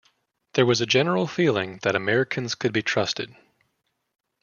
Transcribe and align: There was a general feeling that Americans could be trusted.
There 0.55 0.65
was 0.65 0.81
a 0.81 0.87
general 0.87 1.27
feeling 1.27 1.77
that 1.83 1.95
Americans 1.95 2.55
could 2.55 2.73
be 2.73 2.81
trusted. 2.81 3.35